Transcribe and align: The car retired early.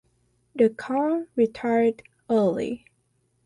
The 0.55 0.71
car 0.71 1.27
retired 1.35 2.01
early. 2.27 2.85